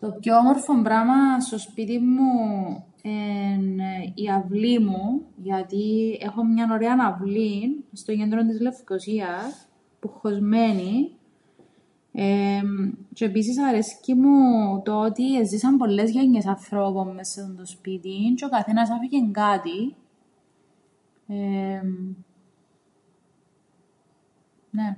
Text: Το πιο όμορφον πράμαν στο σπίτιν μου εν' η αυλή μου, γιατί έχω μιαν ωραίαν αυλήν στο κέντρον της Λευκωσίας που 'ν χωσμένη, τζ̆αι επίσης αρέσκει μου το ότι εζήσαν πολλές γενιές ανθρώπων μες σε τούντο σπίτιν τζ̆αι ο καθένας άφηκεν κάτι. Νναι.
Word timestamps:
Το 0.00 0.10
πιο 0.10 0.36
όμορφον 0.36 0.82
πράμαν 0.82 1.40
στο 1.40 1.58
σπίτιν 1.58 2.02
μου 2.04 2.34
εν' 3.02 3.78
η 4.14 4.28
αυλή 4.32 4.78
μου, 4.78 5.26
γιατί 5.36 6.18
έχω 6.22 6.44
μιαν 6.44 6.70
ωραίαν 6.70 7.00
αυλήν 7.00 7.70
στο 7.92 8.14
κέντρον 8.16 8.46
της 8.48 8.60
Λευκωσίας 8.60 9.68
που 10.00 10.08
'ν 10.08 10.12
χωσμένη, 10.12 11.16
τζ̆αι 13.14 13.26
επίσης 13.28 13.58
αρέσκει 13.58 14.14
μου 14.14 14.36
το 14.84 15.00
ότι 15.00 15.38
εζήσαν 15.38 15.76
πολλές 15.76 16.10
γενιές 16.10 16.46
ανθρώπων 16.46 17.14
μες 17.14 17.28
σε 17.28 17.46
τούντο 17.46 17.66
σπίτιν 17.66 18.34
τζ̆αι 18.36 18.46
ο 18.46 18.56
καθένας 18.56 18.90
άφηκεν 18.90 19.32
κάτι. 19.32 19.94
Νναι. 24.70 24.90